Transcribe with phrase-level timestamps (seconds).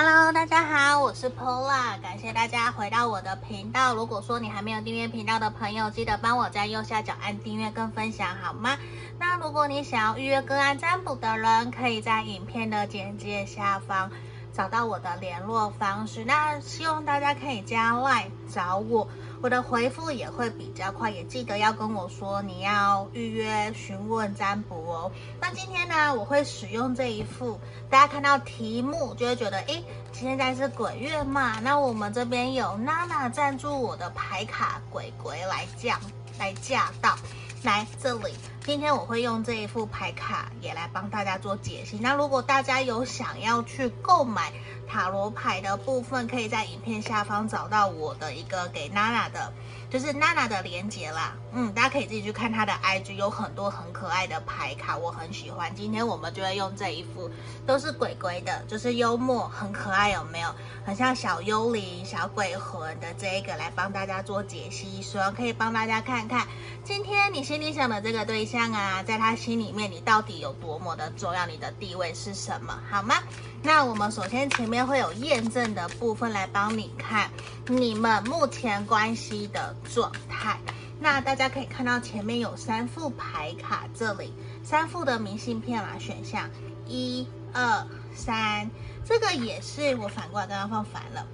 [0.00, 3.96] Hello，大家好，我是 Pola，感谢大家回到我的频道。
[3.96, 8.78] 如果说你还没有订阅频道的朋友，记得帮我在右下角按订阅跟分享，好吗？
[9.18, 14.08] 那如果你想要预约个案占卜的人，可以在影片的简介下方
[14.52, 16.24] 找到我的联络方式。
[16.24, 19.08] 那希望大家可以加 Line 找我。
[19.40, 25.12] 我的回复也会比较快，也记得要跟我说你要预约询问占卜哦。
[25.40, 36.00] 那今天呢，我会使用这一副，大家看到题目就会觉得，诶，现在是鬼月嘛，那我们这边有娜娜赞助我的牌卡鬼鬼来降
[36.38, 37.16] 来驾到。
[37.64, 38.32] 来这里，
[38.64, 41.98] 今天我会用这一副牌卡也来帮大家做解析。
[42.00, 44.52] 那如果大家有想要去购买
[44.88, 49.52] 塔罗牌的部分，可以在影片下方找到我的一个给娜娜的。
[49.90, 55.74] 就是娜娜的连接啦，嗯，大家可以自己去看他的 IG，有很多很可爱的牌卡，我很喜欢。
[55.74, 57.28] 今天我们就会用这一副，
[57.66, 60.54] 都是鬼鬼的，就是幽默很可爱，有没有？
[60.86, 66.46] 很像小幽灵、小鬼魂的这一个来帮大家做解析，希望可以帮大家看看，
[66.84, 73.16] 今天你心里想的这个对象啊，在他心里面你到底有多么的重要，你的地位是什么，好吗？
[73.64, 77.28] 那我们首先前面会有验证的部分来帮你看
[77.66, 80.56] 你们目前关系的状态。
[81.00, 84.32] 那大家可以看到前面有三副牌卡，这里
[84.64, 86.50] 三副的明信片啦，选项
[86.86, 88.68] 一二三，
[89.04, 91.24] 这个也是我反过来刚刚放反了，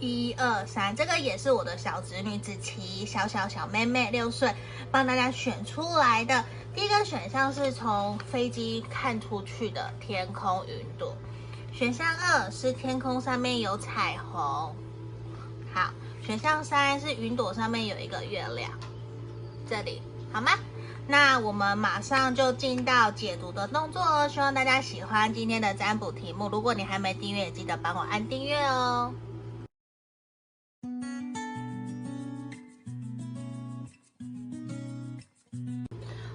[0.00, 4.54] 一二三，这个也是我的小侄女子琪，小小小妹妹六岁，
[4.90, 6.44] 帮大家选出来的。
[6.74, 11.16] 第一个选项是从飞机看出去的天空云朵。
[11.72, 14.76] 选项二是天空上面有彩虹，
[15.72, 15.90] 好。
[16.26, 18.70] 选项三是云朵上面有一个月亮，
[19.68, 20.00] 这里
[20.32, 20.52] 好吗？
[21.06, 24.26] 那我们马上就进到解读的动作哦。
[24.26, 26.48] 希望大家喜欢今天的占卜题目。
[26.48, 29.12] 如果你还没订阅，记得帮我按订阅哦。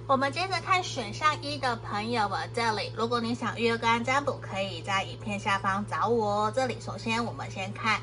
[0.06, 6.52] 我们接着看选项一的朋友们，这里如果你想预约个案占卜，可以在影片下方找我哦。
[6.54, 8.00] 这里首先我们先看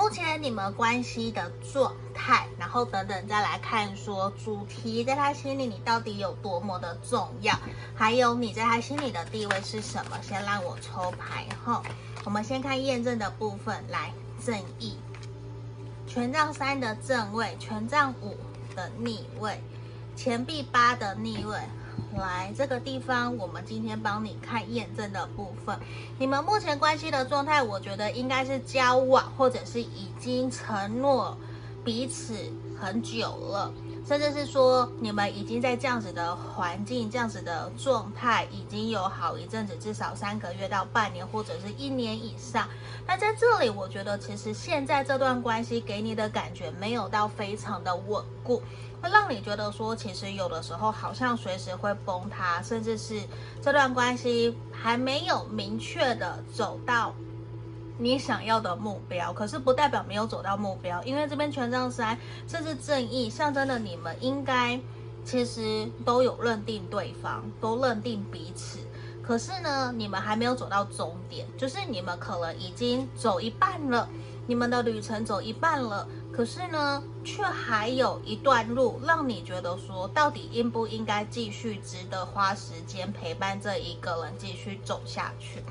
[0.00, 7.54] 目前你们关系的状态，然后等等再来看说主题在他心里你到底有多么的重要，
[7.94, 10.18] 还有你在他心里的地位是什么？
[10.22, 11.82] 先让我抽牌哈。
[12.24, 14.10] 我们先看验证的部分，来
[14.42, 14.96] 正义，
[16.06, 18.38] 权杖三的正位，权杖五
[18.74, 19.60] 的逆位。
[20.16, 21.58] 钱币八的逆位，
[22.16, 25.78] 来这个地方，我们今天帮你看验证的部分。
[26.18, 31.36] 你们目前关系的状态，我觉得应该是交往，或者是已经承诺
[31.84, 32.34] 彼此
[32.78, 33.72] 很久了，
[34.06, 42.68] 甚至是说你们已经在这样子的环境、这样子的状态，已经有好一阵子，至少三个月到半年，或者是一年以上。
[43.06, 48.62] 那在这里，我觉得其实现在这段关系给你的感觉没有到非常的稳固。
[49.02, 53.20] 会让你觉得说，其实有的时候好像随时会崩塌，甚至是
[53.62, 57.14] 这段关系还没有明确的走到
[57.96, 59.32] 你想要的目标。
[59.32, 64.78] 可是不代表没有走到目标，因为这边权杖三，这是正义，象征的你们应该
[65.24, 68.78] 其实都有认定对方，都认定彼此。
[69.22, 74.08] 可是呢，你们还没有走到终点，就是你们可能已经走一半了，
[74.46, 76.06] 你们的旅程走一半了。
[76.32, 85.62] 可是呢，却还有一段路，让你觉得说，到底应不应该继续值得花时间陪伴这一个人继续走下去？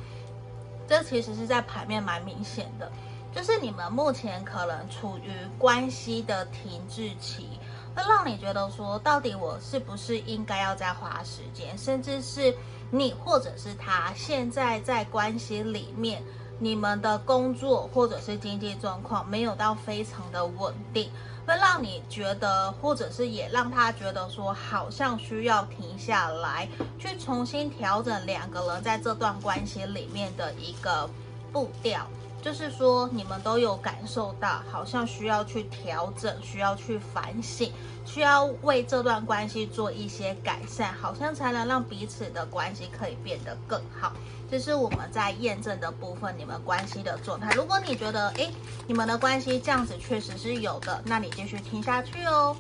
[0.88, 2.92] 这其实是在牌面蛮明显的，
[3.34, 7.48] 就是你们目前可能处于关系的停滞期，
[7.96, 12.54] 会让你觉得说，到底我是不是应该要再花时间，甚至是
[12.92, 16.22] 你或者是他现在在关系里面。
[16.60, 21.10] 你们的工作或者是经济状况没有到非常的稳定，
[21.48, 26.68] 会让你觉得，或者是也让他觉得说，好像需要停下来，
[27.00, 31.10] 去重新调整两个人在这段关系里面的一个
[31.54, 32.06] 步调。
[32.42, 37.72] 就是说，你们都有感受到，好像需要去调整，需要去反省，
[38.06, 44.14] 需要为这段关系做一些改善，好像才能让彼此的关系可以变得更好。
[44.50, 47.52] 这是我们在验证的部分，你们关系的状态。
[47.56, 48.50] 如果你觉得，诶，
[48.88, 52.56] 你们的关系这样子确实是有的，那你继续听下去哦，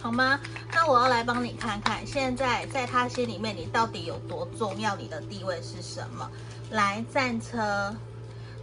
[0.00, 0.40] 好吗？
[0.72, 4.96] 那我要来帮你看看，现在在他心里面，你到底有多重要？
[4.96, 6.30] 你的地位是什么？
[6.70, 7.94] 来，战车。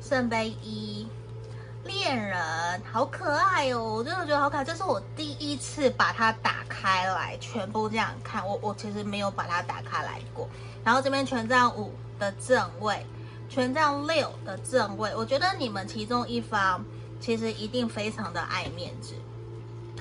[0.09, 1.05] 圣杯一，
[1.85, 2.35] 恋人
[2.91, 4.65] 好可爱哦，我真的觉得好可爱。
[4.65, 8.43] 这是我第一次把它打开来，全部这样看。
[8.47, 10.49] 我我其实没有把它打开来过。
[10.83, 13.05] 然后这边权杖五的正位，
[13.49, 16.83] 权杖六的正位，我觉得你们其中一方
[17.19, 19.13] 其实一定非常的爱面子。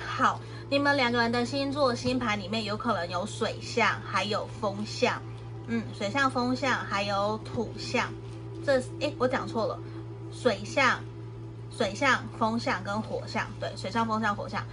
[0.03, 0.41] 好，
[0.71, 5.21] 你们两个人的星座星盘里面有可能有水象，还有风象。
[5.67, 8.11] 嗯，水象、风象还有土象。
[8.65, 9.79] 这诶，我讲错了，
[10.31, 10.99] 水象、
[11.71, 13.47] 水象、风象跟火象。
[13.59, 14.63] 对，水象、风象、火象。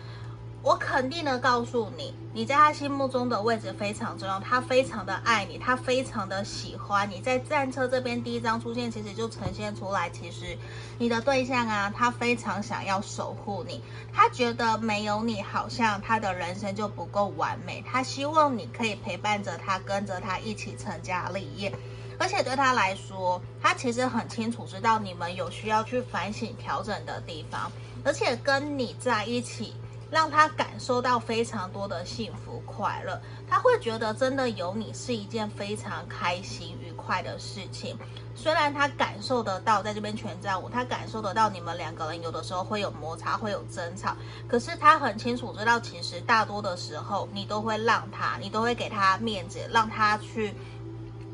[0.62, 7.20] 我肯定的告诉你，你在他心目中的位置非常重要，他非常的爱你，他非常的喜欢你。
[7.20, 10.58] 在战车这边第一张出现，其实就呈现出来，其实
[10.99, 13.81] 你的对象啊，他非常想要守护你，
[14.12, 17.81] 他觉得没有你，好像他的人生就不够完美。
[17.87, 21.73] 他希望你可以陪伴着他，跟着他一起成家立业。
[22.19, 27.71] 而且对他来说，他其实很清楚知道你们有需要去反省调整的地方，
[28.05, 29.75] 而且跟你在一起。
[30.09, 33.21] 让他感受到非常多的幸福快乐，
[33.51, 37.99] 他会觉得真的有你是一件非常开心愉快的事情。
[38.33, 44.17] 虽然他感受得到在这边权杖我，他感受得到你们两个人有的时候会有摩擦，会有争吵，
[44.47, 50.55] 可是他很清楚知道，其实大多的时候你都会让他，你都会给他面子，让他去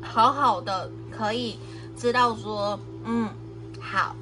[0.03, 1.57] 好好的可以
[1.97, 3.29] 知道说，嗯，
[3.79, 4.15] 好。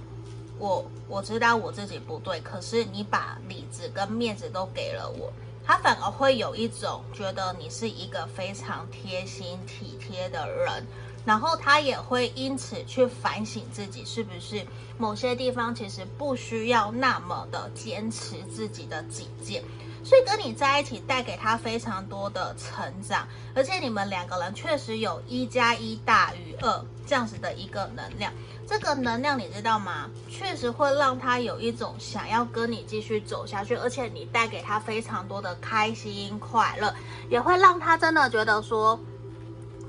[0.59, 5.33] 我我知道我自己不对，可是你把里子跟面子都给了我，
[5.65, 10.85] 他反而会有一种觉得你是一个非常贴心体贴的人，
[11.25, 14.63] 然后他也会因此去反省自己是不是
[14.99, 19.63] 某些地方其实不需要那么的坚持自己的己见，
[20.03, 28.33] 所以跟你在一起带给他非常多的成长，而且你们两个人确实有一加一大于二这样子的一个能量。
[28.67, 30.09] 这个能量你知道吗？
[30.29, 36.93] 确实会让他有一种想要跟你继续走下去，而且你带给他非常多的开心快乐，
[37.29, 38.97] 也会让他真的觉得说，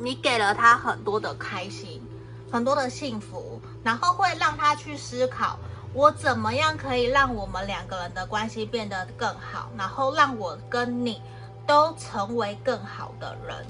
[0.00, 2.02] 你给了他很多的开心，
[2.50, 5.58] 很多的幸福，然后会让他去思考，
[5.94, 11.20] 我怎么样可以让我们两个人的关系变得更好，然后让我跟你
[11.66, 13.66] 都成为更好的人。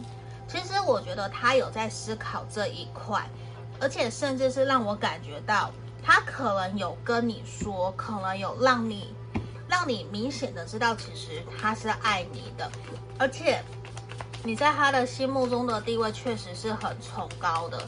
[0.47, 3.25] 其实我觉得他有在思考这一块。
[3.81, 5.69] 而且甚至是让我感觉到，
[6.05, 9.13] 他可能有跟你说，可能有让你，
[9.67, 12.71] 让你明显的知道，其实他是爱你的，
[13.19, 13.61] 而且
[14.45, 17.83] 你在他的心目中的地位确实是很崇高的，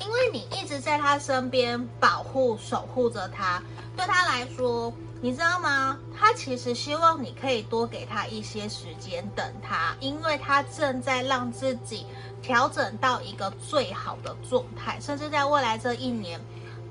[0.00, 3.62] 因为你一直在他身边保护、守护着他。
[3.96, 5.98] 对他来说，你知道吗？
[6.18, 12.06] 他其实希望你可以多给他一些时间等他，因为他正在让自己。
[12.42, 16.38] 调整到一个最好的状态，甚至在未来这一年，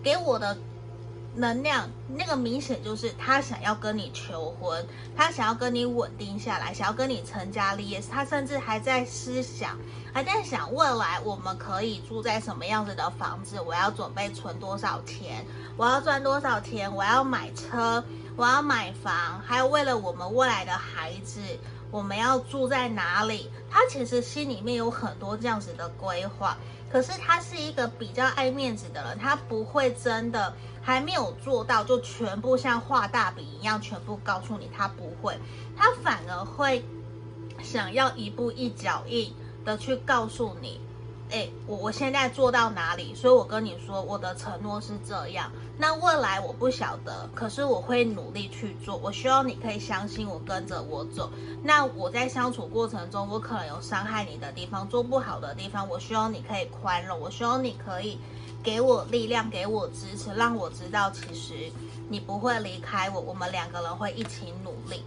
[0.02, 0.58] 给我的
[1.36, 4.86] 能量，那个明显就是他想要跟你求婚，
[5.16, 8.02] 他想要跟你稳定下来，想要跟你成家立业。
[8.02, 9.78] 他甚至还在思想，
[10.14, 15.46] 还在想未来我们可以住在什么样子的房子，我要准备存多少钱，
[15.76, 18.04] 我要赚多少钱，我要买车，
[18.36, 21.42] 我要买房，还有为了我们未来的孩子。
[21.90, 23.52] 我们要住在哪里？
[23.70, 26.58] 他其实心里面有很多这样子的规划，
[26.92, 30.52] 可是他是一个比较爱面子的人，他不会真的
[30.84, 35.40] 还没有做到就全部像画大饼一样全部告诉你，他不会，
[35.76, 36.84] 他反而会
[37.64, 39.34] 想要一步一脚印
[39.64, 40.80] 的去告诉你。
[41.32, 43.16] 哎，我我现在做到哪里？
[43.16, 45.52] 所以我跟你说，我的承诺是这样。
[45.80, 48.98] 那未来我不晓得，可是我会努力去做。
[48.98, 51.32] 我希望你可以相信我，跟着我走。
[51.64, 57.20] 那我在相处过程中，我可能有伤害你的地方，做不好的地方，我希望你可以宽容。
[57.20, 58.20] 我希望你可以
[58.64, 61.72] 给我力量，给我支持，让我知道其实
[62.10, 65.04] 你不会离开我，我们两个人会一起努力。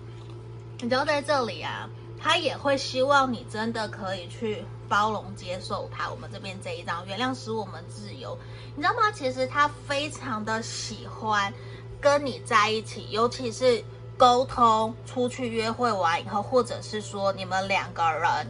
[0.80, 1.88] 你知道在这里啊，
[2.20, 4.64] 他也会希望你真的可以去。
[4.88, 8.38] 包容接受他，我们这边这一张原谅使我们自由，
[8.76, 9.10] 你知道吗？
[9.10, 11.52] 其实他非常的喜欢
[12.00, 13.82] 跟你在一起，尤其是
[14.16, 18.46] 沟通，出去约会完以后，或者是说你们两个人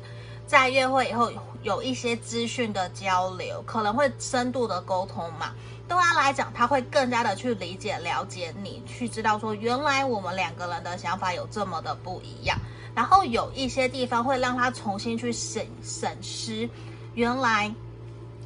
[0.47, 1.31] 在约会以后
[1.63, 5.53] 有一些资讯的交流，可能会深度的沟通嘛。
[5.89, 12.59] 对他来讲，他会更加的去理解、了解你，去知道说原来我们两个人的想法有这么的不一样。
[12.95, 16.69] 然后有一些地方会让他重新去审审视，
[17.15, 17.73] 原来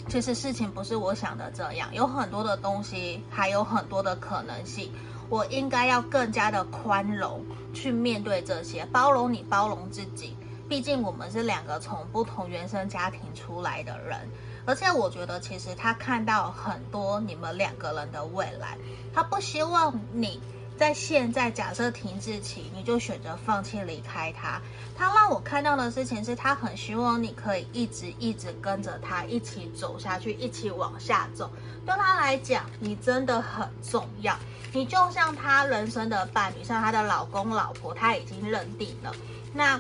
[0.09, 4.92] 其实事情不是我想的这样，有很多的东西，还有很多的可能性，
[5.28, 10.37] 我应该要更加的宽容去面对这些，包容你，包容自己。
[10.70, 14.20] 毕竟我们是两个从不同原生家庭出来的人，
[14.64, 18.78] 而且我觉得其实他看到很多你们两个人的未来，
[19.12, 20.40] 他不希望你。
[20.78, 24.58] 在现在假设停滞期，你就选择放弃离开他。
[24.96, 31.50] 他让我看到的事情是他很希望你可以一直一直跟着他一起走下去，一起往下走。
[31.84, 34.34] 对他来讲，你真的很重要。
[34.72, 39.12] 你就像他人生的伴侣，像他的老公老婆，他已经认定了。
[39.52, 39.78] 那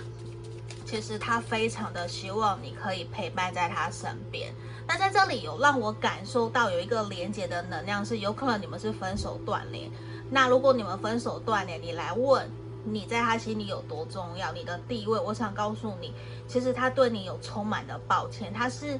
[0.90, 4.52] 其实他非常的希望你可以陪伴在他身边。
[4.88, 9.88] 那在这里有让我感受到有一个连接的能量，是有可能你们是分手断联。
[10.28, 12.50] 那如果你们分手断联，你来问
[12.82, 16.12] 你在他心里有多重要，你的地位，我想告诉你，
[16.48, 18.98] 其实他对你有充满的抱歉，他是，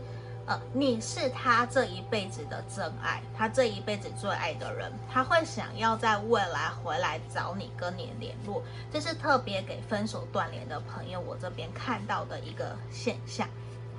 [0.72, 13.48] 你是他这一辈子的真爱，他这一辈子最爱的人，他会想要在未来回来找你，跟你联络，这是特别给分手断联的朋友，我这边看到的一个现象。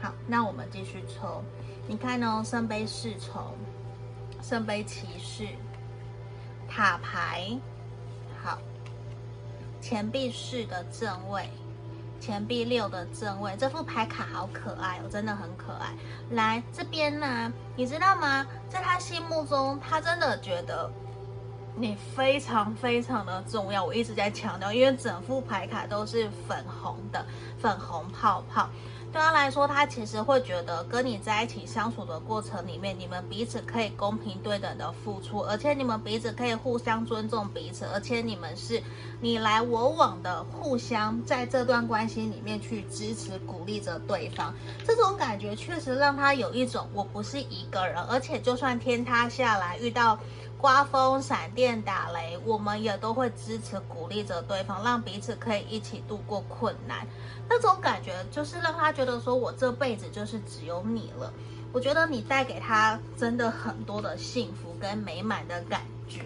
[0.02, 1.44] 好，那我们继续抽，
[1.88, 3.54] 你看哦，圣杯侍从，
[4.42, 5.48] 圣杯骑士。
[6.74, 7.52] 塔牌，
[8.42, 8.58] 好，
[9.82, 11.50] 钱币式的正位，
[12.22, 15.90] 钱币六的正位，这副牌卡好可爱哦，真的很可爱。
[16.30, 18.46] 来这边呢，你知道吗？
[18.70, 20.90] 在他心目中，他真的觉得
[21.76, 23.84] 你非常非常的重要。
[23.84, 27.26] 我一直在强调，因为整副牌卡都是粉红的，
[27.60, 28.70] 粉红泡泡。
[29.12, 38.82] 对他来说，他其实会觉得跟你在一起相处的过程里面，你们彼此可以公平对等的付出，而且你们彼此可以互相尊重彼此，而且你们是
[39.20, 44.54] 你来我往的，互相在这段关系里面去支持鼓励着对方。
[44.88, 50.18] 这种感觉确实让他有一种我不是一个人，而且就算天塌下来遇到。
[50.62, 57.08] 刮风、闪电、打雷，我们也都会支持、鼓励着对方，让彼此可以一起度过困难。
[57.50, 61.34] 那种感觉就是让他觉得说，我这辈子就是只有你了。
[61.74, 66.22] 我觉得你带给他真的很多的幸福跟美满的感觉，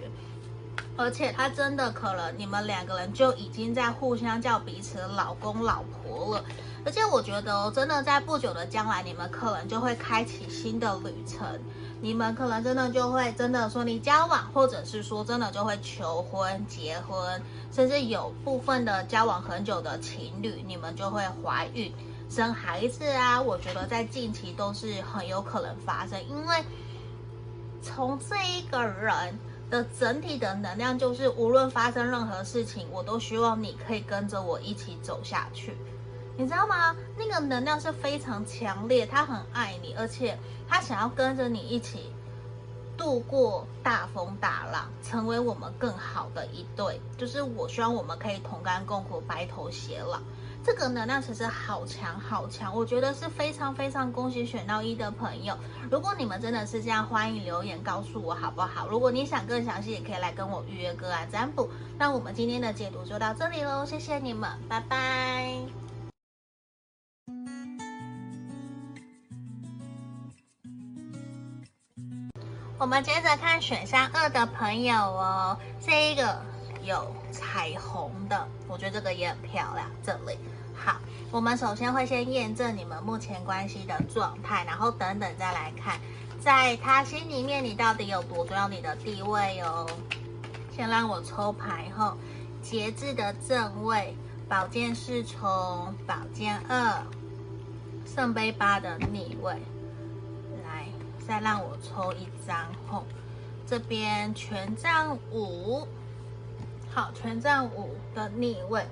[0.98, 6.44] 而且他真的可能你们两个人就已经在互相叫彼此老公老婆了。
[6.86, 11.60] 而且我觉得，真的在不久的将来，你们可能就会开启新的旅程。
[12.06, 21.92] 你们可能真的就会真的说你交往，或者是说真的就会求婚、结婚，甚至有部分的交往很久的情侣，你们就会怀孕、
[22.30, 23.42] 生孩子啊。
[23.42, 26.64] 我觉得在近期都是很有可能发生，因为
[27.82, 29.40] 从这一个人
[29.72, 35.76] 的整体的能量，就是无论发生任何事情，我都希望你可以跟着我一起走下去。
[36.38, 36.96] 你知道吗？
[37.18, 40.38] 那个能量是非常强烈，他很爱你，而且
[40.68, 42.12] 他想要跟着你一起
[42.98, 47.00] 度过大风大浪，成为我们更好的一对。
[47.18, 50.20] 就是我希望我们可以同甘共苦，白头偕老。
[50.63, 55.56] 这个能量其实好强好强，我觉得是非常非常恭喜选到一的朋友。
[55.92, 58.88] 如果你们真的是这样，欢迎留言告诉我好不好？
[58.88, 61.70] 如果你想更详细，也可以来跟我预约个案占卜。
[62.00, 65.85] 那我们今天的解读就到这里喽，谢谢你们，拜拜。
[72.77, 76.41] 我们接着看选项二的朋友哦，这一个
[76.84, 79.89] 有彩虹的，我觉得这个也很漂亮。
[80.03, 80.38] 这里
[80.75, 80.98] 好，
[81.32, 85.98] 我们首先会先验证你们目前关系的状态，然后等等再来看，
[86.41, 89.89] 在他心里面你到底有多重要，你的地位哦。
[90.75, 92.17] 先让我抽牌后，
[92.62, 94.13] 节制的正位，
[94.50, 97.01] 宝剑侍从，宝剑二，
[98.05, 99.55] 圣杯八的逆位。
[101.27, 103.03] 再让我抽一张哦，
[103.65, 105.88] 这边权杖五，
[106.94, 108.86] 好，权杖五的逆位，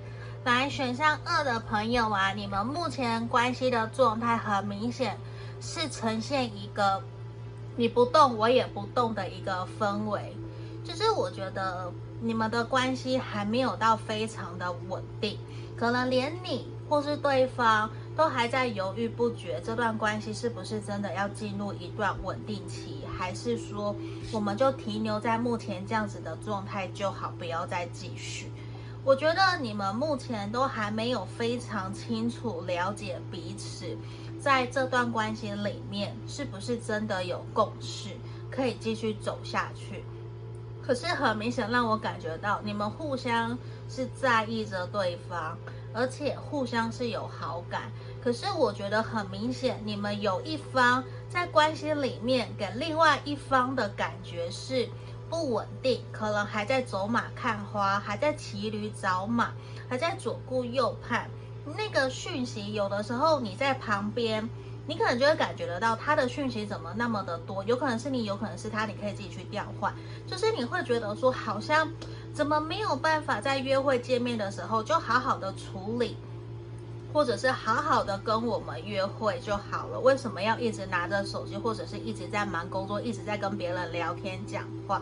[0.44, 5.18] 来选项二的朋友啊，你们目前关系的状态很明显
[5.62, 7.04] 是呈现一个
[7.76, 10.36] 你不动我也不动的一个氛围，
[10.84, 15.38] 就是我觉得你们的关系还没有到非常的稳定，
[15.78, 17.90] 可能连你或是对方。
[18.16, 23.96] 都还在犹豫不决，这段关系是不是真的要进入一段稳定期，还是说
[24.32, 28.52] 我们就停留在目前这样子的状态就好，不要再继续？
[29.04, 33.98] 我觉得你们目前都还没有非常清楚了解彼此，
[34.40, 38.10] 在这段关系里面是不是真的有共识，
[38.52, 40.04] 可以继续走下去。
[40.86, 43.58] 可是很明显让我感觉到你们互相
[43.90, 45.58] 是在意着对方。
[45.96, 47.92] 而且互相是有好感，
[48.24, 54.88] 可是我觉得很明显，你们有一方在关系里面给另外一方的感觉是
[55.30, 59.52] 不稳定，可能还在走马看花，还在骑驴找马，
[59.90, 61.30] 还在左顾右盼。
[61.76, 64.50] 那个讯息有的时候你在旁边，
[64.88, 69.94] 你可能就会感觉得到他的讯息怎么那么的多，有可能是你，有可能是他，你可以自己去调换。
[70.26, 71.92] 就是你会觉得说好像。
[72.34, 76.18] 怎么没有办法在约会见面的时候就好好的处理，
[77.14, 80.00] 或者是好好的跟我们约会就好了？
[80.00, 85.02] 为什么要一直拿着手机，或者是一直在忙工作，一直在跟别人聊天讲话？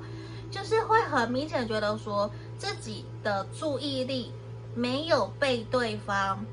[0.51, 4.33] 就是会很明显觉得说自己的注意力
[4.75, 6.45] 没有被对方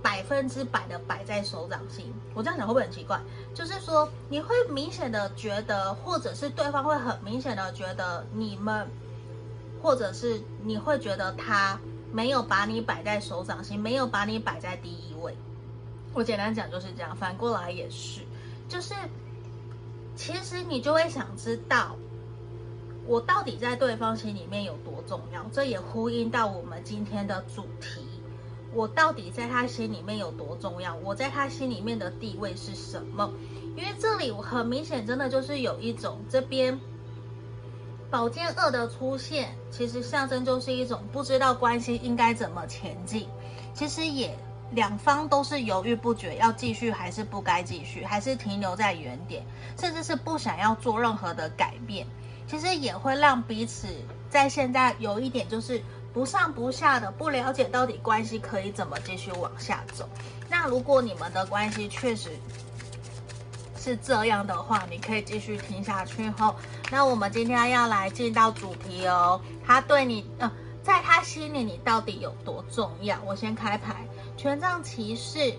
[0.00, 2.14] 百分之百的摆在手掌心。
[2.32, 3.20] 我这样讲会不会很奇怪？
[3.52, 8.86] 就是说你会明显的觉得，或者是对方会很明显的觉得你们。
[9.82, 11.80] 或者是你会觉得他
[12.12, 15.34] 没有把你摆在手掌心，没有把你摆在第一位。
[16.12, 18.22] 我简单讲就是这样，反过来也是，
[18.68, 18.94] 就是
[20.16, 21.96] 其实你就会想知道，
[23.06, 25.44] 我到底在对方心里面有多重要。
[25.52, 28.00] 这也呼应到我们今天的主题，
[28.74, 30.96] 我到底在他心里面有多重要？
[30.96, 33.32] 我在他心里面的地位是什么？
[33.76, 36.78] 因为这里很明显，真的就是有一种这边。
[38.10, 43.28] 宝剑二的出现，其实象征就是一种不知道关系应该怎么前进。
[43.72, 44.36] 其实也
[44.72, 49.44] 两方都是犹豫不决，要继续还是不该继续，还是停留在原点，
[49.78, 52.04] 甚至是不想要做任何的改变。
[52.48, 53.86] 其实也会让彼此
[54.28, 55.80] 在现在有一点就是
[56.12, 60.08] 不上不下的，不了解到底关系可以怎么继续往下走。
[60.48, 62.30] 那如果你们的关系确实，
[63.82, 66.54] 是这样的话，你可以继续听下去后，
[66.90, 69.40] 那我们今天要来进到主题哦。
[69.64, 73.18] 他对你，呃，在他心里你到底有多重要？
[73.24, 74.06] 我先开牌：
[74.36, 75.54] 权杖骑士、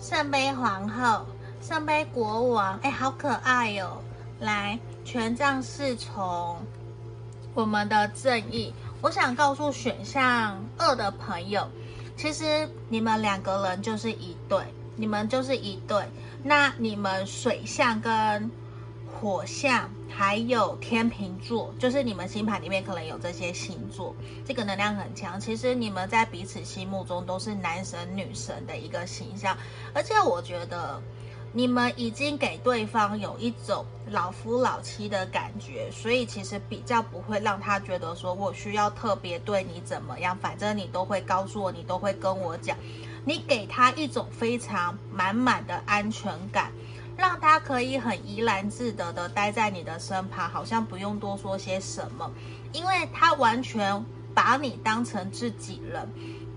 [0.00, 1.24] 圣杯皇后、
[1.60, 4.02] 圣杯国王，哎，好可爱哟、哦！
[4.40, 6.58] 来，权杖侍从，
[7.54, 8.74] 我们的正义。
[9.00, 11.68] 我想告诉选项二的朋友，
[12.16, 14.58] 其实你们两个人就是一对，
[14.96, 16.04] 你们就是一对。
[16.42, 18.50] 那你们水象跟
[19.06, 25.38] 火象，还有天秤座，就是你们星盘里面可能有这些星座，这个能量很强。
[25.38, 29.56] 其实你们在彼此心目中都是男神女神的一个形象，
[29.94, 31.00] 而且我觉得
[31.52, 42.76] 你们已经给对方有一种老夫老妻的感觉，所以其实比较不会让他觉得说我需要特别对你怎么样，反正你都会告诉我，你都会跟我讲。
[43.24, 46.72] 你给他一种非常满满的安全感，
[47.16, 52.30] 让他可以很怡然自得的待在你的身旁，好像不用多说些什么，
[52.72, 54.04] 因为他完全
[54.34, 56.08] 把你当成自己人，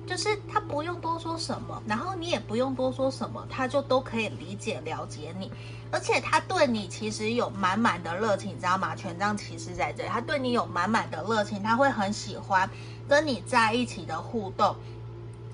[0.08, 5.52] 就是他不用多说什么，然后你也不用多说什么，他就都可以理解了解你，
[5.92, 8.96] 而且他对你其实有满满的热情，你知道吗？
[8.96, 12.68] 权杖骑士在这里，他对你有满满的热情，他会很喜欢
[13.08, 14.76] 跟你在一起的互动。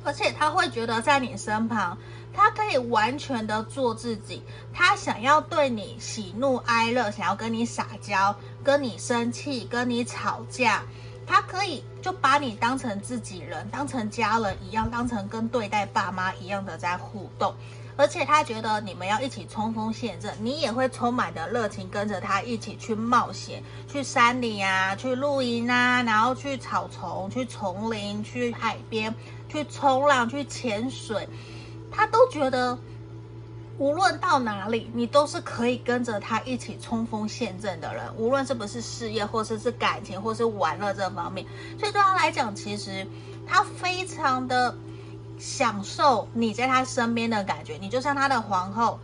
[0.04, 1.98] 而且他会觉得在你身旁，
[2.34, 4.42] 他可以完全的做自己。
[4.74, 10.84] 他想要对你喜怒哀乐，想要跟你撒娇，跟你生气，跟你吵架，
[11.28, 17.54] 他可以就把你当成自己人，当成家人一样，当成跟对待爸妈一样的在互动。
[17.98, 29.14] 而且他觉得你们要一起冲锋陷阵，你也会充满的热情，跟着他一起去冒险，去山里啊，去露营啊，然后去草丛，去丛林，去海边。
[29.52, 31.28] 去冲浪，去潜水，
[31.92, 32.78] 他都觉得
[33.78, 38.04] 无论到哪里，你都是可以跟着他一起冲锋陷阵的人。
[38.16, 41.46] 无论是不是事业，或者是感情，或是玩乐这方面，
[41.78, 43.06] 所以对他来讲，其实
[43.46, 44.74] 他非常的
[45.38, 47.78] 享受你在他身边的感觉。
[47.82, 49.00] 你就像他的皇后。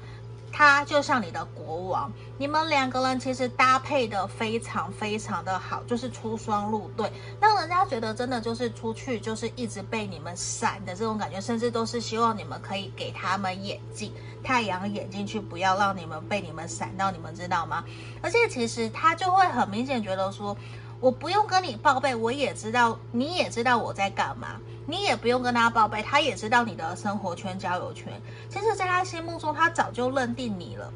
[0.58, 14.12] 他就像你的国王，你们两个人其实搭配的非常非常的好，就是出双入对，让人家觉得真的就是出去就是一直被你们闪的这种感觉，甚至都是希望你们可以给他们眼镜，
[14.44, 17.84] 太阳眼镜去，不要让你们被你们闪到，你们知道吗？
[18.24, 20.58] 而且其实他就会很明显觉得说，
[21.00, 24.60] 我不用跟你报备，我也知道，你也知道我在干嘛。
[24.90, 28.12] 你也不用跟他报备，他也知道你的生活圈、交友圈。
[28.50, 30.92] 其实，在他心目中，他早就认定你了。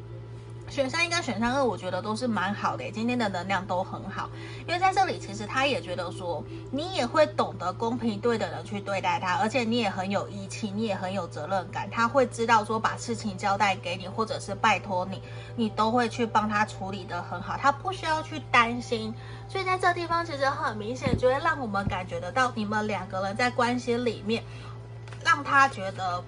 [0.72, 4.30] 选项一跟选项二，我觉得都是蛮好的，今天的能量都很好。
[4.66, 11.90] 因为在这里，其实他也觉得说，你也会懂得公平对的人去对待他，而且你也很有义气，你也很有责任感。
[11.90, 15.22] 他会知道说，把事情交代给你，或者是拜托你，
[15.56, 19.14] 你都会去帮他处理得很好，他不需要去担心。
[19.50, 24.42] 所以在这地方，其实很明显就会让我们感觉得到，你们两个人在关系里面，
[25.22, 26.24] 让他觉得，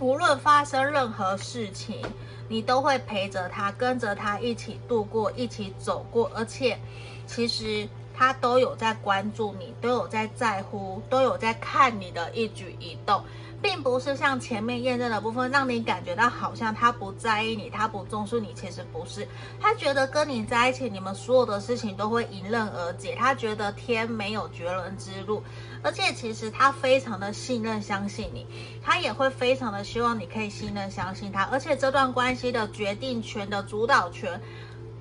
[0.00, 2.02] 无论发生任何事情。
[2.50, 6.78] 你都会陪着他，跟着他一起度过，一起走过，而且
[7.26, 13.22] 其实他都有在关注你，都有在在乎，都有在看你的一举一动。
[13.60, 18.52] 并不是像前面验证的部分，让你感觉到好像他不在意你，他不重视你。
[18.54, 19.26] 其实不是，
[19.60, 23.16] 他觉得跟你在一起，你们所有的事情都会迎刃而解。
[23.18, 25.42] 他觉得天没有绝伦之路，
[25.82, 28.46] 而且其实他非常的信任、相信你，
[28.82, 31.44] 他也会非常的希望你可以信任、相信他。
[31.44, 34.40] 而且这段关系的决定权的主导权，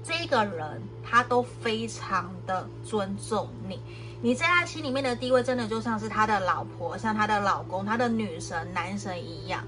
[0.03, 3.79] 这个人他都非常的尊重你。
[4.21, 9.63] 你在他心里面的地位，真的就像是他的老婆，像他的老公，他的女神、男神一样。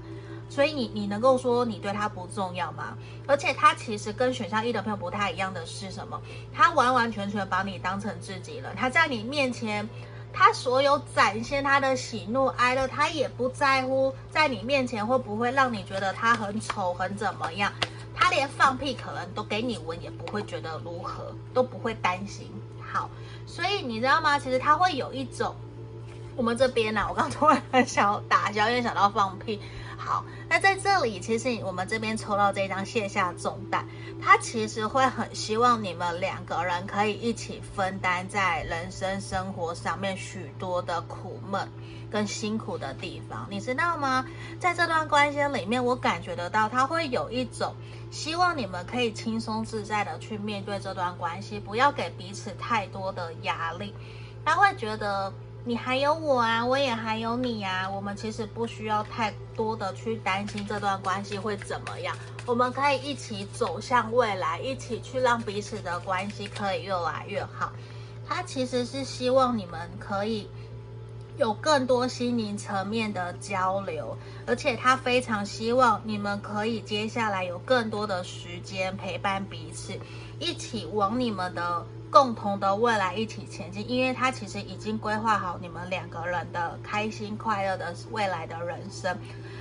[0.48, 2.98] 所以你你能够说你对他不重要吗？
[3.28, 6.20] 而且他其实跟选项一的朋友不太一样的是什么？
[6.52, 8.74] 他完完全全把你当成自己了。
[8.74, 9.88] 他在你面前，
[10.32, 17.72] 他所有展现他的喜怒哀乐，他也不在乎在你面前会不会让你觉得他很丑很怎么样。
[18.14, 22.50] 他连放屁可能都给你闻，也不会觉得如何，都不会担心。
[22.80, 23.08] 好。
[23.46, 24.38] 所以你知道吗？
[24.38, 25.56] 其实他会有一种，
[26.36, 29.60] 我们这边呢、啊，我刚突然很想打消，因为想到放屁。
[30.02, 33.84] 好，那在这里，其实我们这边抽到这张卸下重担，
[34.20, 41.68] 他其实会很希望你们两个人可以一起分担在人生生活上面许多的苦闷
[42.10, 44.24] 跟辛苦的地方，你知道吗？
[44.58, 47.74] 在这段关系里面，我感觉得到他会有一种。
[48.10, 53.94] 希望你们可以轻松自在的去面对这段关系，不要给彼此太多的压力。
[54.44, 55.32] 他会觉得
[55.64, 67.72] 你还有我啊，我也还有你啊，我们其实不需要太多的去担心这段关系会怎么样，我们可以一起走向未来，一起去让彼此的关系可以越来越好。
[68.26, 70.48] 他其实是希望你们可以。
[71.36, 74.14] 有更多心灵层面的交流，
[74.46, 79.98] 而且他非常希望你们可以接下来有更多的时间陪伴彼此，
[80.38, 83.88] 一起往你们的共同的未来一起前进。
[83.88, 89.16] 因为他其实已经规划好你们两个人的开心快乐的未来的人生，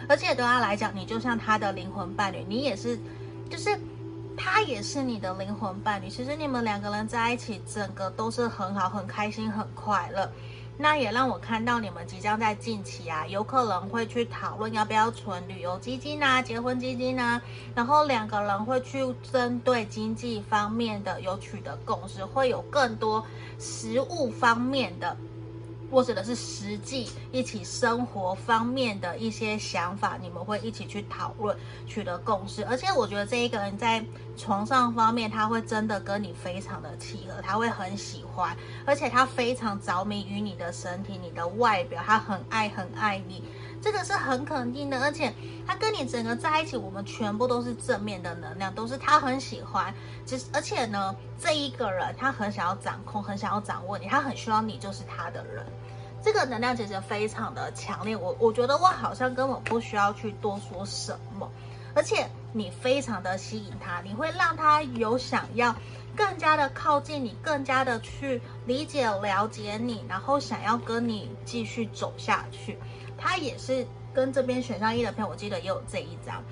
[0.08, 3.00] 而且对他来讲，你就像他的灵魂伴侣，你也是，
[3.50, 3.80] 就是
[4.36, 6.10] 他也是你的灵魂伴侣。
[6.10, 10.32] 其实你们两个人在一起，整个都是很好、很开心、很快乐。
[10.82, 17.42] 那也让我看到你们即将在近期啊，有可能会去讨论要不要存旅游基金啊、结婚基金啊，
[17.76, 23.26] 然后两个人会去针对经济方面的有取得共识，会有更多
[23.60, 25.18] 实物方面的。
[25.92, 31.56] 或者的是实际一起生活方面的一些想法，你们会一起去讨论，
[31.88, 32.64] 取得共识。
[32.66, 34.04] 而且我觉得这一个人在
[34.38, 43.44] 床上方面，他会真的跟你非常的契合，他会很喜欢，而且他非常着迷于你的身体、你的外表，他很爱很爱你，
[43.82, 45.00] 这个是很肯定的。
[45.02, 45.34] 而且
[45.66, 49.94] 他跟你整个在一起，我们全部都是正面的能量，都是他很喜欢。
[50.26, 55.66] 其实，而且呢，这一个人他很想要掌控，很想要掌握你，他很希望你就是他的人。
[56.22, 61.50] 这个能量其实非常的强烈，我我觉得我好像根本不需要去多说什么，
[61.96, 65.74] 而且你非常的吸引他，你会让他有想要
[66.18, 72.78] 更加的靠近你，更加的去理解了解你，然后想要跟你继续走下去。
[73.20, 76.44] 他也是跟这边选项一的朋友，我记得也有这一张，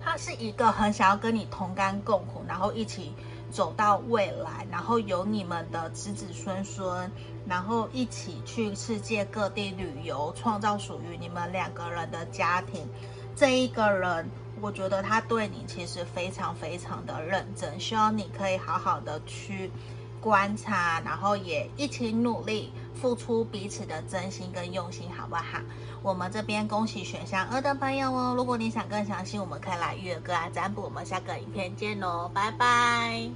[0.00, 3.12] 他是一个很想要跟你同甘共苦，然后一起。
[3.50, 7.10] 走到未来，然后有你们的子子孙孙，
[7.46, 12.86] 然后一起去世界各地旅游，创造属于你们两个人的家庭。
[13.34, 14.28] 这一个人，
[14.60, 19.70] 我觉得他对你其实非常非常的认真，希望你可以好好的去
[20.20, 22.70] 观察，然后也一起努力，
[23.00, 25.60] 付出彼此的真心跟用心，好不好？
[26.02, 28.34] 我们这边恭喜选项二的朋友哦！
[28.36, 30.82] 如果你想更详细，我们可以来预约个案占卜。
[30.82, 33.30] 我们下个影片见喽，拜拜！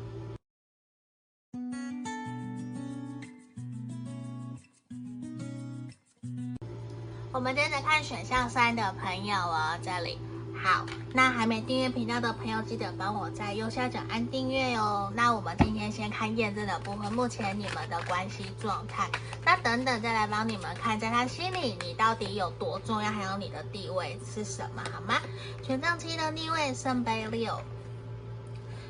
[7.32, 10.18] 我们接着看选项三的朋友哦，这里。
[10.62, 15.12] 好，那还没订阅频道的朋友，记得帮我在右下角按订阅哦。
[15.16, 19.10] 那我们今天先看验证的部分，目前你们的关系状态。
[19.44, 25.20] 那等等再来帮你们看，在他心里你到底有多重要，还有你的地位是什么，好吗？
[25.64, 27.60] 权杖七的逆位，圣杯六，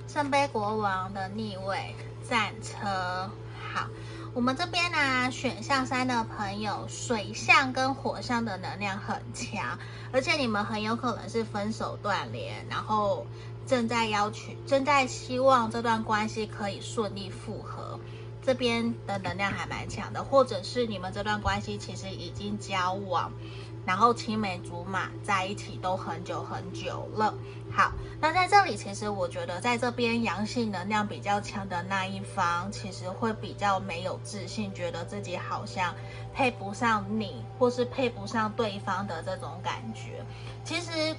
[0.06, 1.96] 圣杯国王的逆位，
[2.28, 3.30] 战车。
[3.72, 3.86] 好。
[4.34, 9.78] 我们这边呢、选项三的朋友，水象跟火象的能量很强，
[10.10, 13.26] 而且你们很有可能是分手断联，然后
[13.66, 18.00] 正在要求，正在希望这段关系可以顺利复合，
[18.42, 23.32] 这边的能量还蛮强的，或者是你们这段关系其实已经交往，
[23.84, 27.34] 然后青梅竹马在一起都很久很久了。
[27.70, 35.94] 好，那在这里，其实我觉得在这边阳性能量比较强的那一方，其实会比较没有自信，觉得自己好像
[36.34, 40.24] 配不上你，或是配不上对方的这种感觉。
[40.64, 41.16] 其实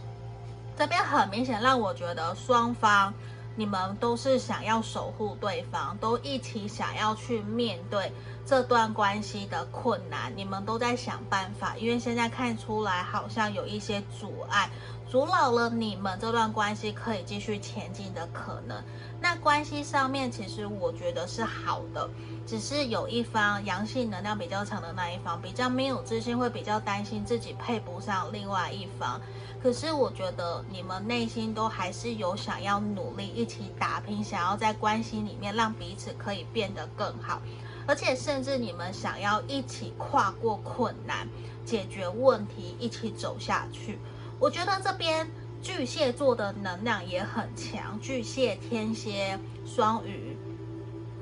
[0.77, 3.13] 这边很明显让我觉得双方。
[3.55, 8.11] 你们都是想要守护对方，都一起想要去面对
[8.45, 10.33] 这段关系的困难。
[10.35, 14.69] 你们都在想办法，因为现在看出来好像有一些阻碍，
[15.13, 18.83] 阻挠了你们这段关系可以继续前进的可能。
[19.21, 22.09] 那关系上面，其实我觉得是好的，
[22.47, 29.21] 只是有一方阳性能量比较强的那一方比较没有自信，会比较担心自己配不上另外一方。
[29.61, 37.39] 可是我觉得你们内心都还是有想要努力一起打拼，想要在关系里面让彼此可以变得更好，
[37.85, 41.27] 而且甚至你们想要一起跨过困难，
[41.63, 43.99] 解决问题，一起走下去。
[44.43, 45.25] 我觉得这边
[45.61, 50.35] 巨蟹座的能量也很强，巨蟹、天蝎、双鱼，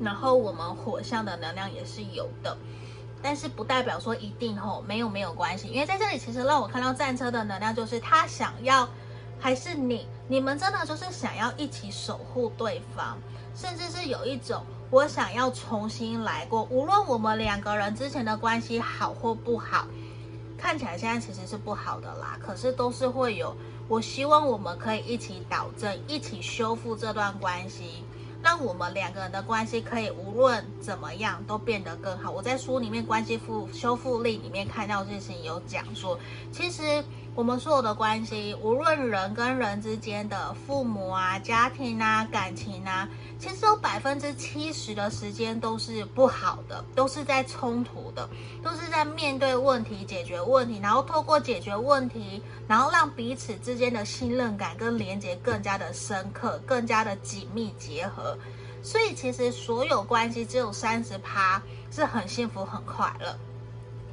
[0.02, 2.58] 然后我们火象的能量也是有的。
[3.22, 8.90] 但是不代表说一定吼，没有没有关系，因为在这里其实让我看到战车的能量，就是他想要，
[9.40, 13.20] 还是你，你们真的就是想要一起守护对方，
[13.54, 19.86] 甚至是有一种我想要重新来过，无论我们两个人之前的关系好或不好，
[20.62, 23.56] 看起来现在其实是不好的啦，可是都是会有，
[23.88, 28.04] 我希望我们可以一起导正，一起修复这段关系。
[28.44, 32.32] 让我们两个人的关系可以无论怎么样都变得更好。
[32.32, 36.18] 我在书里面关系复修复力里面看到这些有讲说，
[36.52, 43.08] 其实我们所有的关系，无论人跟人之间的父母啊、家庭啊、感情啊。
[43.40, 48.30] 其实有百分之七十的时间都是不好的，都是在冲突的，
[48.62, 58.38] 都是在面对问题、解决问题，然后透过解决问题，然后让彼此之间的信任感跟连接更加的深刻，更加的紧密结合。
[58.84, 63.36] 所以其实所有关系只有三十趴是很幸福、很快乐，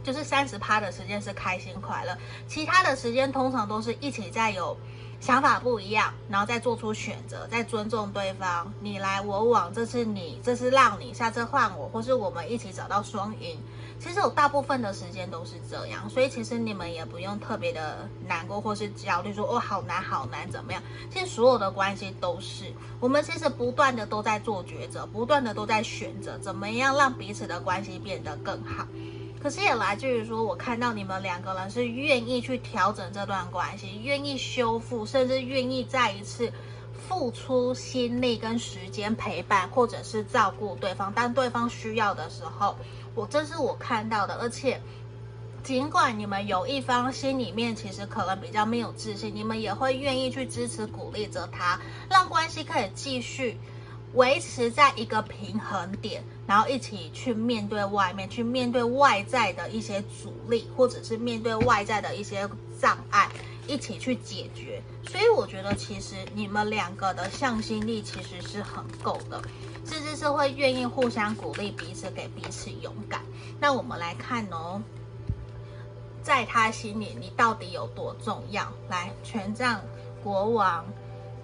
[0.03, 4.77] 就是三十趴的时间是开心快乐，其他的时间通常都是一起在有。
[5.21, 13.61] 想法不一样，然后再做出选择，再尊重对方，你来我往，这是你，这是让你，下次换我，或是我们一起找到双赢。
[14.01, 20.83] 其实我大部分的时间都是这样，所以其实你们也不用特别的难过或是焦虑，说哦好难好难怎么样？
[21.11, 28.87] 其实所有的关系都是，我们其实不断的都在做抉择，不断的都在选择，怎么样让彼此的关系变得更好。
[29.41, 36.53] 可是也来自于说，我看到你们两个人是愿意去调整这段关系，愿意修复，甚至愿意再一次
[37.09, 41.13] 付出心力跟时间陪伴，或者是照顾对方。
[41.13, 42.75] 当对方需要的时候，
[43.19, 44.35] 我这是我看到的。
[44.35, 44.81] 而且，
[45.65, 53.59] 尽管你们有一方心里面其实可能比较没有自信，你们也会愿意去支持鼓励着他，让关系可以继续。
[54.15, 62.49] 维持在一个平衡点，然后一起去面对外面，去面对外在的一些阻力，或者是面对外在的一些
[62.81, 63.29] 障碍，
[63.69, 64.83] 一起去解决。
[65.07, 69.41] 所以我觉得，其实你们两个的向心力其实是很够的，
[69.85, 73.21] 甚至是会愿意互相鼓励彼此，给彼此勇敢。
[73.61, 74.83] 那我们来看哦，
[76.23, 78.73] 在他心里，你到底有多重要？
[78.89, 79.81] 来，权杖、
[80.25, 80.85] 国王、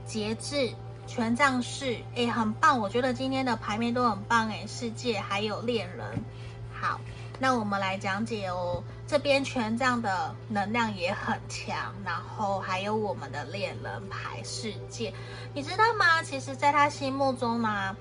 [0.05, 0.73] 节制。
[1.07, 2.81] 权杖四，哎，很棒！
[2.81, 6.25] 我觉得今天的牌面都很棒，哎，世界还有恋人。
[6.73, 6.99] 好，
[7.39, 8.83] 那我们来讲解哦。
[9.07, 15.13] 这边权杖的能量也很强，然后还有我们的恋人牌世界，
[15.53, 16.23] 你知道吗？
[16.23, 17.95] 其实，在他心目中呢，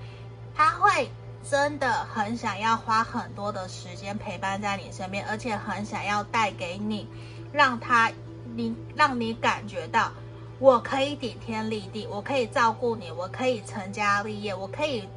[0.56, 1.12] 他会
[1.44, 7.08] 真的很想要花很多的时间陪伴在你身边，而且很想要带给你，
[7.52, 8.12] 让他
[8.56, 10.12] 你让你感觉到。
[10.60, 15.10] 我可以顶天立地，我可以照顾你，我可以成家立业，我可以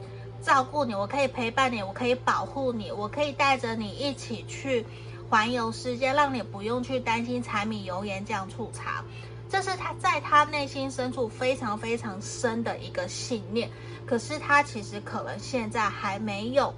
[0.46, 4.87] 照顾你，我可以陪伴你，我可以保护你，我可以带着你一起去
[5.28, 9.02] 环游世界，让你不用去担心柴米油盐酱醋茶。
[9.50, 13.68] 这是他在他内心深处非常非常深的一个信念。
[14.06, 16.72] 可是他其实可能现在还没有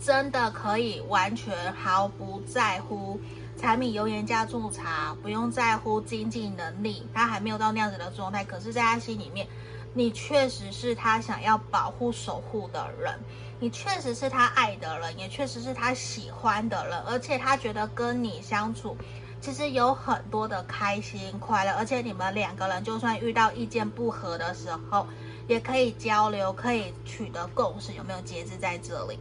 [0.00, 3.20] 真的可以完全毫不在乎。
[3.58, 8.42] 柴米油盐酱醋茶，不用在乎经济能力，他还没有到那样子的状态。
[8.42, 9.46] 可是，在他心里面，
[9.94, 13.18] 你确实是他想要保护、守护的人，
[13.60, 16.98] 你确实是他爱的人，也确实是他喜欢的人。
[17.00, 18.96] 而且，他觉得跟你相处，
[19.40, 21.72] 其实有很多的开心、快乐。
[21.72, 25.06] 而且，你们两个人就算遇到意见不合的时候，
[25.46, 27.92] 也可以交流，可以取得共识。
[27.92, 29.18] 有没有节制在这里？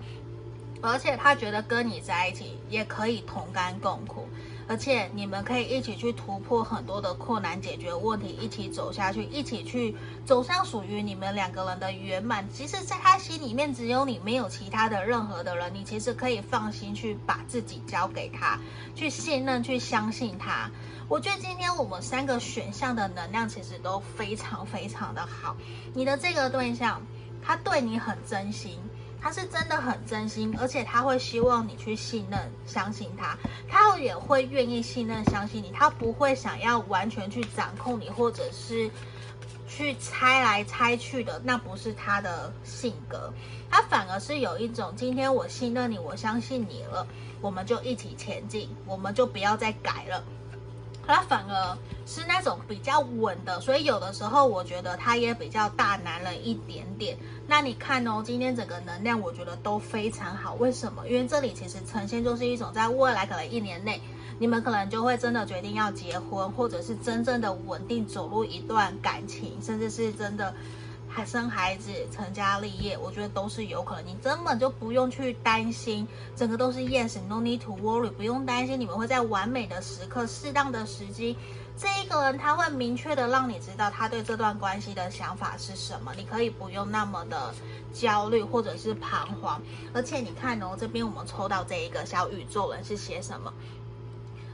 [0.82, 4.28] 而且他觉得跟你在一起也可以同甘共苦，
[4.72, 9.94] 而且你们可以一起去突破很多的困难，解决问题，一起走下去，一起去
[10.26, 12.48] 走向属于你们两个人的圆满。
[12.54, 18.58] 其实，在他心里面，只有你，没有其他的任何的人，你其实可以放心去把自己交给他，
[18.96, 20.72] 去信任，去相信他。
[21.10, 25.58] 我觉得今天我们三个选项的能量其实都非常非常的好。
[25.94, 27.02] 你的这个对象，
[27.44, 28.80] 他对你很真心。
[29.22, 33.38] 他是真的很真心，而且他会希望你去信任、相信他，
[33.70, 38.90] 他也会愿意信任、相信你，他不会想要完全去掌控你，或者是
[39.68, 43.32] 去猜来猜去的，那不是他的性格，
[43.70, 47.06] 他反而是有一种，今天我信任你，我相信你了，
[47.42, 50.24] 我们就一起前进，我们就不要再改了。
[51.12, 57.18] 他反而是那种比较稳的，所以有的时候我觉得他也比较大男人一点点。
[57.48, 60.54] 那你看哦，今天整个能量我觉得都非常好。
[60.56, 61.08] 为什么？
[61.08, 64.02] 因为这里其实呈现就是一种在未来可能一年内，
[64.40, 70.54] 你们可能就会真的决定要结婚，或者是真正的稳定走入一段感情，甚至是真的。
[71.14, 74.06] 还生孩子、成家立业，我觉得都是有可能。
[74.06, 81.36] 你根本就不用去担心，整个都是 yes，no need to worry，不用担心你们会在完美的时刻、适当的时机，
[81.78, 86.14] 这一个人他会明确的让你知道他对这段关系的想法是什么。
[86.16, 87.54] 你可以不用那么的
[87.94, 89.62] 焦虑或者是彷徨。
[89.94, 93.52] 而且你看哦，这边我们抽到这一个小宇宙人是写什么？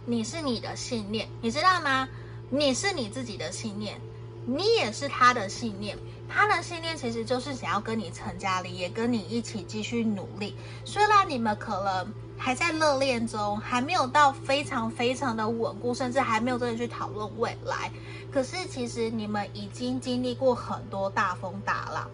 [0.06, 2.08] 你是你的信念，你知道吗？
[2.50, 4.00] 你是你自己的信念，
[4.46, 5.98] 你也是他的信念。
[6.30, 10.56] 他的信念其实就是想要跟你成家立业，跟你一起继续努力。
[10.86, 17.92] 虽然你们可能还在热恋中，还没有到非常非常的稳固，甚至还没有真的去讨论未来。
[18.32, 22.10] 可是其实你们已经经历过很多大风大浪，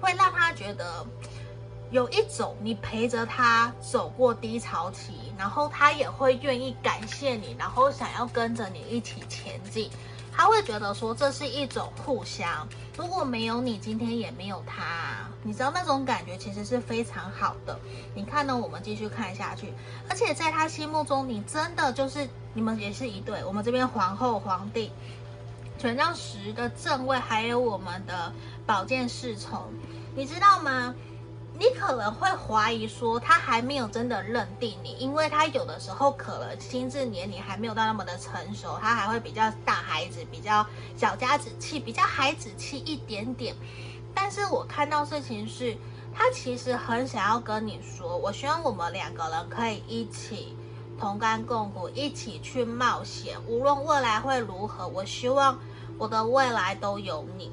[0.00, 1.06] 会让他觉得
[1.90, 9.88] 有一种你陪着他走过低潮期，然后他也会愿意感谢你，然后想要跟着你一起前进。
[10.34, 12.66] 他会觉得说，这是一种互相，
[12.96, 17.78] 如果没有你，今天也没有他，你知道那种感觉其实是非常好的。
[18.14, 18.56] 你看呢？
[18.56, 19.72] 我们继续看下去，
[20.08, 23.44] 而且在他心目中，你真的就是你们也是一对。
[23.44, 24.90] 我们这边皇后、皇帝、
[25.78, 28.32] 权杖十的正位，还有我们的
[28.64, 29.70] 宝剑侍从，
[30.16, 30.94] 你知道吗？
[31.62, 43.54] 你可能会怀疑说，他还没有真的认定你，因为他有的时候可能心智年龄还没有到那么的成熟，他还会比较大孩子，比较小家子气，比较孩子气一点点。
[44.12, 45.76] 但是我看到事情是，
[46.12, 50.56] 他其实很想要跟你说，我希望我们两个人可以一起
[50.98, 55.56] 同甘共苦，一起去冒险，无论未来会如何，我希望
[55.96, 57.52] 我的未来都有你，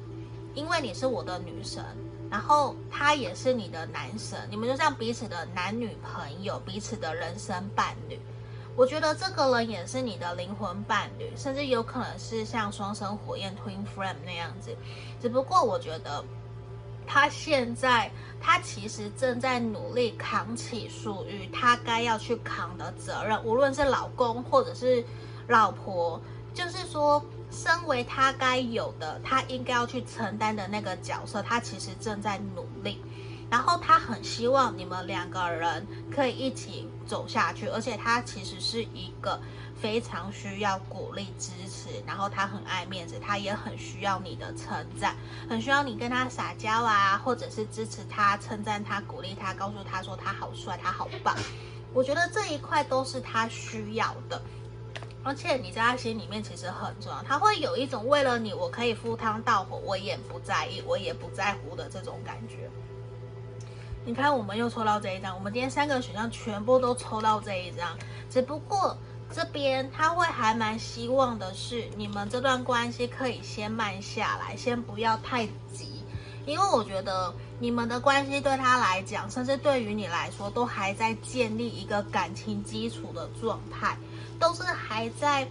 [0.52, 1.84] 因为你是我的女神。
[2.30, 8.18] 然后他也是你的男神，你们就像彼此的男女朋友，彼此的人生伴侣。
[8.76, 14.74] 我觉得这个人也是你的灵魂伴侣，甚至有可能是像双生火焰 （Twin Flame） 那样子。
[15.20, 16.24] 只不过我觉得
[17.04, 25.04] 他现在，他其实正在努力扛起属于他该要去扛的责任，无论是老公或者是
[25.48, 26.20] 老婆，
[26.54, 27.20] 就是说。
[27.50, 33.02] 身为他该有的，他应该要去承担的那个角色，他其实正在努力，
[33.50, 39.40] 然后他很希望你们两个人可以一起走下去，而且他其实是一个
[39.80, 45.16] 非常需要鼓励支持，然后他很爱面子，他也很需要你的称赞，
[45.48, 51.36] 很需要你跟他撒娇啊，或者是支持他、称赞他、鼓励他，告诉他说他好帅，他好棒。
[51.92, 54.40] 我觉得这一块都是他需要的。
[55.22, 62.70] 而且你在他心里面其实很重要，他会有一种为了你，我可以赴汤蹈火，我也不在意，我也不在乎的这种感觉。
[64.02, 67.98] 你看，我们又抽到这一张，我们今天三个选项全部都抽到这一张，
[68.30, 68.96] 只不过
[69.30, 76.02] 这边他会还蛮希望的是，你们这段关系可以先慢下来，先不要太急，
[76.46, 83.98] 因为我觉得你们的关系对他来讲，甚至对于你来说，都还在建立一个感情基础的状态。
[84.40, 85.46] 都是还在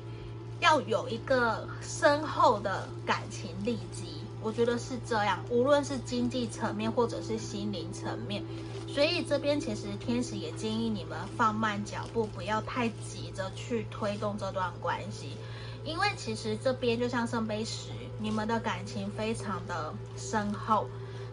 [0.59, 5.39] 要有一个深厚的感情利基，我觉得是这样。
[5.49, 8.43] 无论是经济层面或者是心灵层面，
[8.87, 15.37] 所以这边其实天使也建议你们放慢脚步，不要太急着去推动这段关系，
[15.85, 20.89] 因为其实这边就像圣杯十，你们的感情非常的深厚。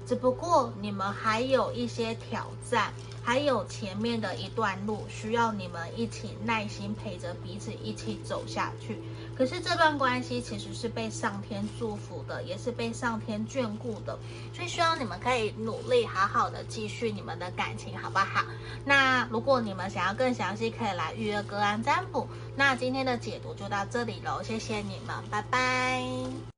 [0.06, 2.92] 只不过你们还有一些挑战，
[3.26, 9.00] 还有前面的一段路需要你们一起耐心陪着彼此一起走下去。
[9.36, 14.16] 可是这段关系其实是被上天祝福的，也是被上天眷顾的，
[14.54, 18.44] 所以希望你们可以努力好好的继续你们的感情，好不好？
[18.84, 22.28] 那如果你们想要更详细，可以来预约个案占卜。
[22.54, 26.55] 那今天的解读就到这里喽，谢谢你们，拜拜。